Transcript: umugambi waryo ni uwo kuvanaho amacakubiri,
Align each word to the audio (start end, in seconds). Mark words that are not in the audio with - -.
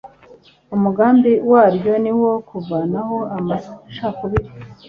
umugambi 0.75 1.31
waryo 1.51 1.93
ni 2.03 2.11
uwo 2.17 2.33
kuvanaho 2.49 3.17
amacakubiri, 3.37 4.49